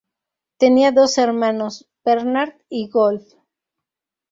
[0.57, 3.33] Tenía dos hermanos, Bernd y Wolf.